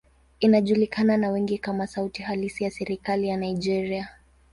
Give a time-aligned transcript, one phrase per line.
[0.39, 4.09] Inajulikana na wengi kama sauti halisi ya serikali ya Nigeria.